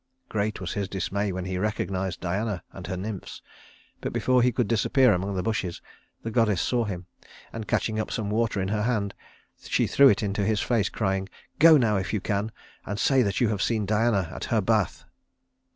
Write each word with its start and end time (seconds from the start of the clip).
Great 0.29 0.59
was 0.59 0.73
his 0.73 0.89
dismay 0.89 1.31
when 1.31 1.45
he 1.45 1.59
recognized 1.59 2.21
Diana 2.21 2.63
and 2.73 2.87
her 2.87 2.97
nymphs; 2.97 3.43
but 3.99 4.11
before 4.11 4.41
he 4.41 4.51
could 4.51 4.67
disappear 4.67 5.13
among 5.13 5.35
the 5.35 5.43
bushes 5.43 5.79
the 6.23 6.31
goddess 6.31 6.59
saw 6.59 6.85
him, 6.85 7.05
and 7.53 7.67
catching 7.67 7.99
up 7.99 8.09
some 8.09 8.31
water 8.31 8.59
in 8.59 8.69
her 8.69 8.81
hand, 8.81 9.13
she 9.61 9.85
threw 9.85 10.09
it 10.09 10.23
into 10.23 10.43
his 10.43 10.59
face, 10.59 10.89
crying: 10.89 11.29
"Go 11.59 11.77
now, 11.77 11.97
if 11.97 12.13
you 12.13 12.19
can, 12.19 12.51
and 12.83 12.97
say 12.99 13.21
that 13.21 13.39
you 13.41 13.49
have 13.49 13.61
seen 13.61 13.85
Diana 13.85 14.27
at 14.33 14.45
her 14.45 14.59
bath." 14.59 15.03